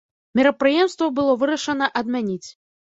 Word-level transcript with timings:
Мерапрыемства 0.39 1.11
было 1.21 1.37
вырашана 1.45 1.95
адмяніць. 2.03 2.45